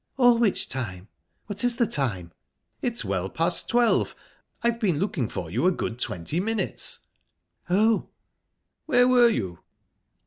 "All 0.17 0.39
which 0.39 0.67
time? 0.67 1.09
What 1.45 1.63
is 1.63 1.75
the 1.75 1.85
time?" 1.85 2.31
"It's 2.81 3.05
well 3.05 3.29
past 3.29 3.69
twelve. 3.69 4.15
I've 4.63 4.79
been 4.79 4.97
looking 4.97 5.29
for 5.29 5.51
you 5.51 5.67
a 5.67 5.71
good 5.71 5.99
twenty 5.99 6.39
minutes." 6.39 7.01
"Oh!..." 7.69 8.09
"Where 8.87 9.07
were 9.07 9.29
you?" 9.29 9.59